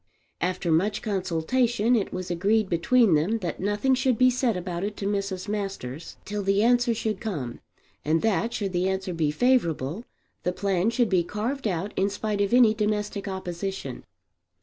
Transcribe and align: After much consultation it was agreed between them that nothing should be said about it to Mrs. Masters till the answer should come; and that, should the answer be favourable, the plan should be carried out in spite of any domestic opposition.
After 0.41 0.71
much 0.71 1.03
consultation 1.03 1.95
it 1.95 2.11
was 2.11 2.31
agreed 2.31 2.69
between 2.69 3.13
them 3.13 3.37
that 3.41 3.59
nothing 3.59 3.93
should 3.93 4.17
be 4.17 4.31
said 4.31 4.57
about 4.57 4.83
it 4.83 4.97
to 4.97 5.05
Mrs. 5.05 5.47
Masters 5.47 6.17
till 6.25 6.41
the 6.41 6.63
answer 6.63 6.95
should 6.95 7.19
come; 7.21 7.59
and 8.03 8.23
that, 8.23 8.51
should 8.51 8.73
the 8.73 8.89
answer 8.89 9.13
be 9.13 9.29
favourable, 9.29 10.03
the 10.41 10.53
plan 10.53 10.89
should 10.89 11.09
be 11.09 11.23
carried 11.23 11.67
out 11.67 11.93
in 11.95 12.09
spite 12.09 12.41
of 12.41 12.51
any 12.51 12.73
domestic 12.73 13.27
opposition. 13.27 14.03